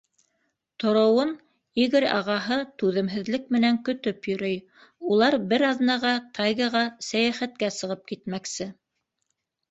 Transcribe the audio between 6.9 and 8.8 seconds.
сәйәхәткә сығып китмәксе.